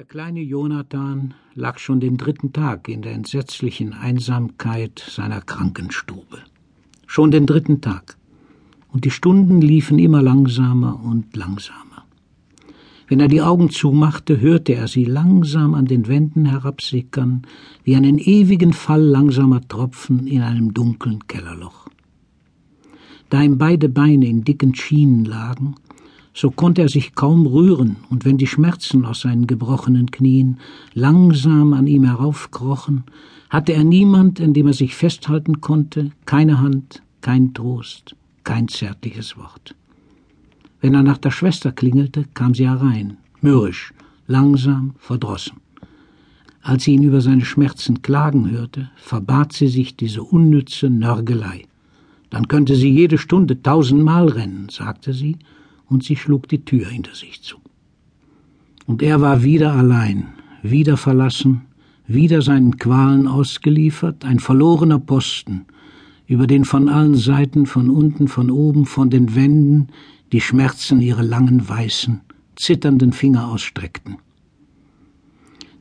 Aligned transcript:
Der 0.00 0.06
kleine 0.06 0.40
Jonathan 0.40 1.34
lag 1.54 1.78
schon 1.78 2.00
den 2.00 2.16
dritten 2.16 2.54
Tag 2.54 2.88
in 2.88 3.02
der 3.02 3.12
entsetzlichen 3.12 3.92
Einsamkeit 3.92 5.04
seiner 5.06 5.42
Krankenstube. 5.42 6.38
Schon 7.06 7.30
den 7.30 7.44
dritten 7.44 7.82
Tag. 7.82 8.16
Und 8.88 9.04
die 9.04 9.10
Stunden 9.10 9.60
liefen 9.60 9.98
immer 9.98 10.22
langsamer 10.22 10.98
und 11.04 11.36
langsamer. 11.36 12.06
Wenn 13.08 13.20
er 13.20 13.28
die 13.28 13.42
Augen 13.42 13.68
zumachte, 13.68 14.40
hörte 14.40 14.74
er 14.74 14.88
sie 14.88 15.04
langsam 15.04 15.74
an 15.74 15.84
den 15.84 16.08
Wänden 16.08 16.46
herabsickern, 16.46 17.42
wie 17.84 17.94
einen 17.94 18.16
ewigen 18.16 18.72
Fall 18.72 19.02
langsamer 19.02 19.60
Tropfen 19.68 20.26
in 20.26 20.40
einem 20.40 20.72
dunklen 20.72 21.26
Kellerloch. 21.26 21.88
Da 23.28 23.42
ihm 23.42 23.58
beide 23.58 23.90
Beine 23.90 24.28
in 24.28 24.44
dicken 24.44 24.74
Schienen 24.74 25.26
lagen, 25.26 25.74
so 26.40 26.50
konnte 26.50 26.80
er 26.80 26.88
sich 26.88 27.14
kaum 27.14 27.46
rühren, 27.46 27.96
und 28.08 28.24
wenn 28.24 28.38
die 28.38 28.46
Schmerzen 28.46 29.04
aus 29.04 29.20
seinen 29.20 29.46
gebrochenen 29.46 30.10
Knien 30.10 30.58
langsam 30.94 31.74
an 31.74 31.86
ihm 31.86 32.04
heraufkrochen, 32.04 33.04
hatte 33.50 33.74
er 33.74 33.84
niemand, 33.84 34.40
an 34.40 34.54
dem 34.54 34.66
er 34.66 34.72
sich 34.72 34.94
festhalten 34.94 35.60
konnte, 35.60 36.12
keine 36.24 36.62
Hand, 36.62 37.02
kein 37.20 37.52
Trost, 37.52 38.16
kein 38.42 38.68
zärtliches 38.68 39.36
Wort. 39.36 39.74
Wenn 40.80 40.94
er 40.94 41.02
nach 41.02 41.18
der 41.18 41.30
Schwester 41.30 41.72
klingelte, 41.72 42.24
kam 42.32 42.54
sie 42.54 42.66
herein, 42.66 43.18
mürrisch, 43.42 43.92
langsam, 44.26 44.94
verdrossen. 44.96 45.58
Als 46.62 46.84
sie 46.84 46.94
ihn 46.94 47.02
über 47.02 47.20
seine 47.20 47.44
Schmerzen 47.44 48.00
klagen 48.00 48.50
hörte, 48.50 48.88
verbat 48.96 49.52
sie 49.52 49.68
sich 49.68 49.94
diese 49.94 50.22
unnütze 50.22 50.88
Nörgelei. 50.88 51.66
Dann 52.30 52.48
könnte 52.48 52.76
sie 52.76 52.88
jede 52.88 53.18
Stunde 53.18 53.60
tausendmal 53.60 54.28
rennen, 54.28 54.68
sagte 54.70 55.12
sie, 55.12 55.36
und 55.90 56.04
sie 56.04 56.16
schlug 56.16 56.48
die 56.48 56.64
Tür 56.64 56.88
hinter 56.88 57.14
sich 57.14 57.42
zu. 57.42 57.56
Und 58.86 59.02
er 59.02 59.20
war 59.20 59.42
wieder 59.42 59.74
allein, 59.74 60.28
wieder 60.62 60.96
verlassen, 60.96 61.62
wieder 62.06 62.40
seinen 62.42 62.78
Qualen 62.78 63.26
ausgeliefert, 63.26 64.24
ein 64.24 64.38
verlorener 64.38 64.98
Posten, 64.98 65.66
über 66.26 66.46
den 66.46 66.64
von 66.64 66.88
allen 66.88 67.16
Seiten, 67.16 67.66
von 67.66 67.90
unten, 67.90 68.28
von 68.28 68.50
oben, 68.50 68.86
von 68.86 69.10
den 69.10 69.34
Wänden 69.34 69.88
die 70.32 70.40
Schmerzen 70.40 71.00
ihre 71.00 71.22
langen, 71.22 71.68
weißen, 71.68 72.20
zitternden 72.54 73.12
Finger 73.12 73.48
ausstreckten. 73.48 74.16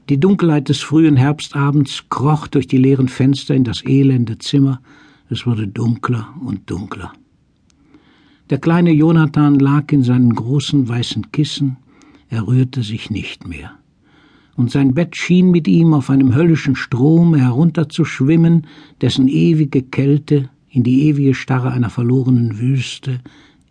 Die 0.09 0.19
Dunkelheit 0.19 0.69
des 0.69 0.81
frühen 0.81 1.17
Herbstabends 1.17 2.05
kroch 2.09 2.47
durch 2.47 2.65
die 2.65 2.77
leeren 2.77 3.09
Fenster 3.09 3.53
in 3.53 3.63
das 3.63 3.85
elende 3.85 4.39
Zimmer, 4.39 4.81
es 5.29 5.45
wurde 5.45 5.67
dunkler 5.67 6.33
und 6.43 6.67
dunkler. 6.67 7.13
Der 8.49 8.57
kleine 8.57 8.91
Jonathan 8.91 9.59
lag 9.59 9.91
in 9.91 10.03
seinen 10.03 10.33
großen 10.33 10.87
weißen 10.87 11.31
Kissen, 11.31 11.77
er 12.29 12.47
rührte 12.47 12.81
sich 12.81 13.11
nicht 13.11 13.47
mehr. 13.47 13.71
Und 14.55 14.71
sein 14.71 14.93
Bett 14.93 15.15
schien 15.15 15.51
mit 15.51 15.67
ihm 15.67 15.93
auf 15.93 16.09
einem 16.09 16.33
höllischen 16.33 16.75
Strom 16.75 17.35
herunterzuschwimmen, 17.35 18.65
dessen 19.01 19.27
ewige 19.27 19.83
Kälte 19.83 20.49
in 20.69 20.83
die 20.83 21.07
ewige 21.07 21.33
Starre 21.33 21.71
einer 21.71 21.89
verlorenen 21.89 22.59
Wüste 22.59 23.19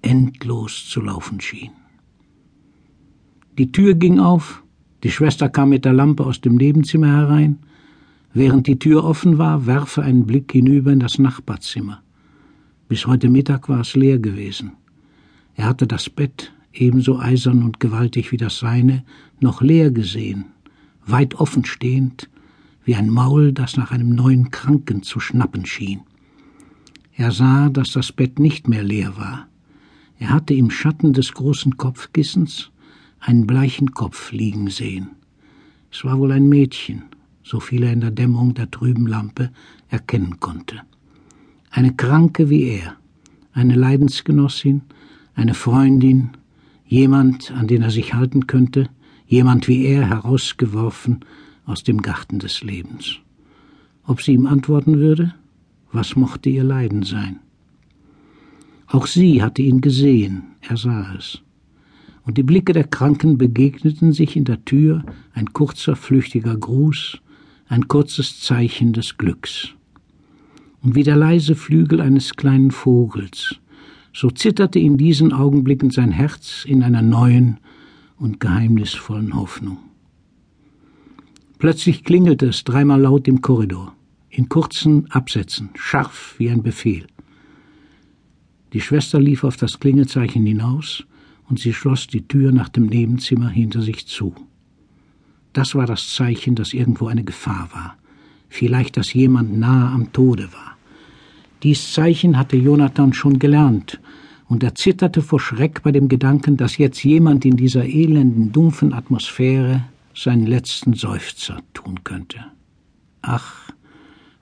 endlos 0.01 0.89
zu 0.89 1.01
laufen 1.01 1.41
schien. 1.41 1.71
Die 3.59 3.73
Tür 3.73 3.95
ging 3.95 4.21
auf, 4.21 4.63
die 5.03 5.11
Schwester 5.11 5.49
kam 5.49 5.71
mit 5.71 5.85
der 5.85 5.93
Lampe 5.93 6.25
aus 6.25 6.41
dem 6.41 6.55
Nebenzimmer 6.55 7.09
herein. 7.09 7.59
Während 8.33 8.67
die 8.69 8.79
Tür 8.79 9.05
offen 9.05 9.39
war, 9.39 9.67
werfe 9.67 10.03
einen 10.03 10.27
Blick 10.27 10.53
hinüber 10.53 10.93
in 10.93 11.01
das 11.01 11.19
Nachbarzimmer. 11.19 12.03
Bis 12.89 13.07
heute 13.07 13.29
Mittag 13.29 13.69
war 13.69 13.81
es 13.81 13.95
leer 13.95 14.19
gewesen. 14.19 14.73
Er 15.57 15.67
hatte 15.67 15.87
das 15.87 16.09
Bett, 16.09 16.55
ebenso 16.73 17.19
eisern 17.19 17.63
und 17.63 17.81
gewaltig 17.81 18.33
wie 18.33 18.39
das 18.39 18.61
seine, 18.61 19.05
noch 19.41 19.61
leer 19.61 19.91
gesehen, 19.91 20.47
weit 21.05 21.35
offen 21.35 21.67
stehend, 21.67 22.31
wie 22.87 22.95
ein 22.95 23.11
Maul, 23.11 23.53
das 23.53 23.77
nach 23.77 23.91
einem 23.91 24.15
neuen 24.15 24.51
Kranken 24.51 25.03
zu 25.03 25.21
schnappen 25.21 25.67
schien. 25.67 26.01
Er 27.15 27.31
sah, 27.31 27.69
dass 27.69 27.93
das 27.93 28.11
Bett 28.11 28.39
nicht 28.39 28.69
mehr 28.69 28.83
leer 28.83 29.19
war. 29.19 29.49
Er 30.19 30.31
hatte 30.31 30.55
im 30.55 30.71
Schatten 30.71 31.13
des 31.13 31.35
großen 31.35 31.77
Kopfkissens 31.77 32.71
einen 33.21 33.47
bleichen 33.47 33.93
Kopf 33.93 34.33
liegen 34.33 34.71
sehen. 34.71 35.11
Es 35.93 36.05
war 36.05 36.19
wohl 36.19 36.33
ein 36.33 36.49
Mädchen, 36.49 37.03
so 37.43 37.61
viel 37.61 37.83
er 37.83 37.93
in 37.93 38.01
der 38.01 38.13
Dämmerung 38.13 38.55
der 38.55 38.71
trüben 38.71 39.07
Lampe 39.07 39.51
erkennen 39.91 40.41
konnte 40.41 40.81
eine 41.71 41.95
Kranke 41.95 42.51
wie 42.51 42.65
er, 42.65 42.97
eine 43.53 43.75
Leidensgenossin, 43.75 44.83
eine 45.35 45.55
Freundin, 45.55 46.31
jemand, 46.87 47.51
an 47.53 47.67
den 47.67 47.83
er 47.83 47.91
sich 47.91 48.15
halten 48.15 48.47
könnte, 48.47 48.89
jemand 49.27 49.69
wie 49.69 49.85
er 49.85 50.09
herausgeworfen 50.09 51.21
aus 51.67 51.83
dem 51.83 52.01
Garten 52.03 52.39
des 52.39 52.63
Lebens. 52.63 53.19
Ob 54.05 54.23
sie 54.23 54.33
ihm 54.33 54.47
antworten 54.47 54.99
würde? 54.99 55.35
Was 55.93 56.17
mochte 56.17 56.49
ihr 56.49 56.65
Leiden 56.65 57.03
sein? 57.03 57.41
Auch 58.87 59.07
sie 59.07 59.43
hatte 59.43 59.63
ihn 59.63 59.81
gesehen, 59.81 60.45
er 60.61 60.79
sah 60.79 61.15
es. 61.15 61.43
Und 62.25 62.39
die 62.39 62.43
Blicke 62.43 62.73
der 62.73 62.85
Kranken 62.85 63.39
begegneten 63.39 64.13
sich 64.13 64.37
in 64.37 64.45
der 64.45 64.65
Tür, 64.65 65.05
ein 65.35 65.53
kurzer, 65.53 65.95
flüchtiger 65.95 66.57
Gruß, 66.57 67.19
ein 67.69 67.89
kurzes 67.89 68.41
Zeichen 68.41 68.93
des 68.93 69.19
Glücks 69.19 69.75
und 70.83 70.95
wie 70.95 71.03
der 71.03 71.17
leise 71.17 71.55
Flügel 71.55 72.01
eines 72.01 72.35
kleinen 72.35 72.71
Vogels, 72.71 73.57
so 74.13 74.31
zitterte 74.31 74.79
in 74.79 74.97
diesen 74.97 75.33
Augenblicken 75.33 75.91
sein 75.91 76.13
Herz 76.13 76.65
in 76.65 76.83
einer 76.83 77.03
neuen 77.03 77.59
und 78.17 78.41
geheimnisvollen 78.41 79.35
Hoffnung. 79.35 79.79
Plötzlich 81.59 82.05
klingelte 82.05 82.47
es 82.47 82.65
dreimal 82.65 83.01
laut 83.01 83.27
im 83.27 83.43
Korridor, 83.43 83.95
in 84.31 84.49
kurzen 84.49 85.11
Absätzen, 85.11 85.71
scharf 85.75 86.37
wie 86.39 86.51
ein 86.51 86.63
Befehl. 86.63 87.07
Die 88.73 88.81
Schwester 88.81 89.19
lief 89.19 89.45
auf 89.45 89.57
das 89.57 89.81
Klingelzeichen 89.81 90.47
hinaus, 90.47 91.05
und 91.49 91.59
sie 91.59 91.73
schloss 91.73 92.07
die 92.07 92.29
Tür 92.29 92.53
nach 92.53 92.69
dem 92.69 92.87
Nebenzimmer 92.87 93.49
hinter 93.49 93.83
sich 93.83 94.07
zu. 94.07 94.35
Das 95.53 95.75
war 95.75 95.87
das 95.87 96.15
Zeichen, 96.15 96.55
dass 96.55 96.75
irgendwo 96.75 97.09
eine 97.09 97.25
Gefahr 97.25 97.71
war, 97.73 97.97
vielleicht 98.49 98.97
dass 98.97 99.13
jemand 99.13 99.59
nahe 99.59 99.91
am 99.91 100.13
Tode 100.13 100.53
war. 100.53 100.77
Dies 101.63 101.93
Zeichen 101.93 102.39
hatte 102.39 102.57
Jonathan 102.57 103.13
schon 103.13 103.39
gelernt, 103.39 104.01
und 104.49 104.63
er 104.63 104.75
zitterte 104.75 105.21
vor 105.21 105.41
Schreck 105.41 105.83
bei 105.83 105.93
dem 105.93 106.09
Gedanken, 106.09 106.57
dass 106.57 106.79
jetzt 106.79 107.05
jemand 107.05 107.45
in 107.45 107.57
dieser 107.57 107.85
elenden, 107.85 108.51
dumpfen 108.51 108.95
Atmosphäre 108.95 109.85
seinen 110.15 110.47
letzten 110.47 110.95
Seufzer 110.95 111.61
tun 111.75 112.03
könnte. 112.03 112.39
Ach, 113.21 113.71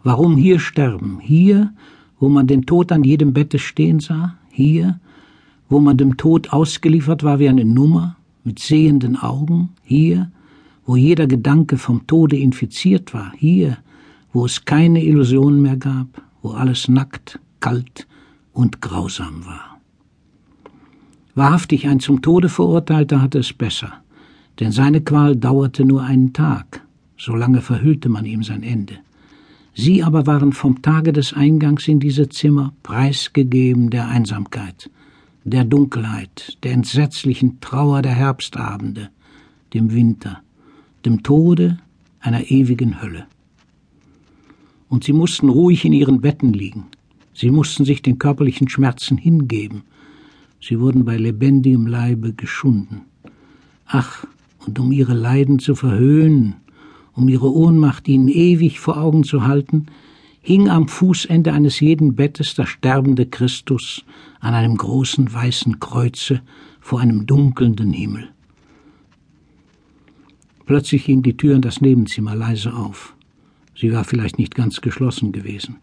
warum 0.05 0.37
hier 0.37 0.61
sterben? 0.61 1.19
Hier, 1.21 1.73
wo 2.21 2.29
man 2.29 2.47
den 2.47 2.67
Tod 2.67 2.93
an 2.93 3.03
jedem 3.03 3.33
Bette 3.33 3.59
stehen 3.59 3.99
sah? 3.99 4.37
Hier, 4.51 5.01
wo 5.69 5.81
man 5.81 5.97
dem 5.97 6.17
Tod 6.17 6.53
ausgeliefert 6.53 7.25
war 7.25 7.41
wie 7.41 7.49
eine 7.49 7.65
Nummer, 7.65 8.17
mit 8.45 8.61
sehenden 8.61 9.17
Augen? 9.17 9.71
Hier, 9.83 10.31
wo 10.87 10.95
jeder 10.95 11.27
Gedanke 11.27 11.79
vom 11.79 12.07
Tode 12.07 12.37
infiziert 12.37 13.13
war? 13.13 13.33
Hier, 13.37 13.79
wo 14.37 14.45
es 14.45 14.67
keine 14.67 15.03
Illusionen 15.03 15.63
mehr 15.63 15.79
gab, 15.79 16.09
wo 16.43 16.51
alles 16.51 16.89
nackt, 16.89 17.41
kalt 17.59 18.07
und 18.53 18.83
grausam 18.83 19.47
war. 19.47 19.81
Wahrhaftig 21.35 21.89
ein 21.89 22.01
zum 22.01 22.21
Tode 22.21 22.51
Verurteilter 22.51 23.23
hatte 23.23 23.39
es 23.39 23.55
besser, 23.55 23.95
denn 24.61 24.73
seine 24.73 25.01
Qual 25.01 25.37
dauerte 25.37 25.87
nur 25.87 26.03
einen 26.03 26.35
Tag, 26.35 26.83
so 27.17 27.35
lange 27.35 27.63
verhüllte 27.63 28.11
man 28.11 28.27
ihm 28.27 28.43
sein 28.43 28.63
Ende. 28.63 28.99
Sie 29.75 30.03
aber 30.03 30.27
waren 30.27 30.53
vom 30.53 30.83
Tage 30.83 31.15
des 31.15 31.33
Eingangs 31.33 31.89
in 31.89 31.99
diese 31.99 32.29
Zimmer 32.29 32.75
preisgegeben 32.83 33.89
der 33.89 34.07
Einsamkeit, 34.09 34.91
der 35.45 35.65
Dunkelheit, 35.65 36.59
der 36.63 36.73
entsetzlichen 36.73 37.59
Trauer 37.63 38.03
der 38.03 38.15
Herbstabende, 38.15 39.09
dem 39.73 39.95
Winter, 39.95 40.43
dem 41.07 41.23
Tode 41.23 41.79
einer 42.21 42.51
ewigen 42.51 43.01
Hölle 43.01 43.27
und 44.89 45.05
sie 45.05 45.13
mussten 45.13 45.49
ruhig 45.49 45.85
in 45.85 45.93
ihren 45.93 46.21
Betten 46.21 46.53
liegen. 46.53 46.85
Sie 47.35 47.51
mussten 47.51 47.85
sich 47.85 48.03
den 48.03 48.19
körperlichen 48.19 48.69
Schmerzen 48.69 49.19
hingeben. 49.19 49.83
Sie 50.61 50.81
wurden 50.81 51.05
bei 51.05 51.17
lebendigem 51.17 51.87
Leibe 51.87 52.33
geschunden. 52.33 53.03
Ach, 53.87 54.25
und 54.67 54.79
um 54.79 54.91
ihre 54.91 55.15
Leiden 55.15 55.59
zu 55.59 55.75
verhöhnen, 55.75 56.55
um 57.15 57.29
ihre 57.29 57.53
Ohnmacht 57.53 58.09
ihnen 58.09 58.29
ewig 58.29 58.81
vor 58.81 58.97
Augen 58.97 59.25
zu 59.25 59.47
halten, 59.47 59.87
hing 60.41 60.69
am 60.69 60.87
Fußende 60.87 61.53
eines 61.53 61.81
jeden 61.81 62.15
Bettes 62.15 62.55
der 62.55 62.67
sterbende 62.67 63.27
Christus 63.27 64.05
an 64.39 64.55
einem 64.55 64.77
großen 64.77 65.33
weißen 65.33 65.81
Kreuze 65.81 66.41
vor 66.81 67.01
einem 67.01 67.27
dunkelnden 67.27 67.93
Himmel. 67.93 68.29
Plötzlich 70.67 71.05
ging 71.05 71.23
die 71.23 71.37
Tür 71.37 71.57
in 71.57 71.63
das 71.63 71.81
Nebenzimmer 71.81 72.37
leise 72.37 72.75
auf. 72.75 73.16
Sie 73.77 73.93
war 73.93 74.05
vielleicht 74.05 74.39
nicht 74.39 74.55
ganz 74.55 74.81
geschlossen 74.81 75.33
gewesen. 75.33 75.77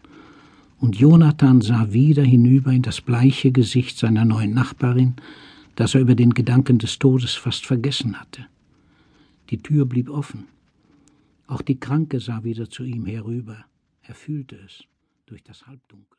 Und 0.80 0.96
Jonathan 0.96 1.60
sah 1.60 1.92
wieder 1.92 2.24
hinüber 2.24 2.72
in 2.72 2.82
das 2.82 3.00
bleiche 3.00 3.52
Gesicht 3.52 3.96
seiner 3.96 4.24
neuen 4.24 4.52
Nachbarin, 4.52 5.14
das 5.76 5.94
er 5.94 6.00
über 6.00 6.14
den 6.14 6.34
Gedanken 6.34 6.78
des 6.78 6.98
Todes 6.98 7.34
fast 7.34 7.66
vergessen 7.66 8.20
hatte. 8.20 8.46
Die 9.50 9.58
Tür 9.58 9.86
blieb 9.86 10.10
offen. 10.10 10.46
Auch 11.46 11.62
die 11.62 11.78
Kranke 11.78 12.20
sah 12.20 12.42
wieder 12.42 12.68
zu 12.68 12.84
ihm 12.84 13.06
herüber. 13.06 13.64
Er 14.02 14.14
fühlte 14.14 14.56
es 14.56 14.84
durch 15.26 15.42
das 15.42 15.66
Halbdunkel. 15.66 16.18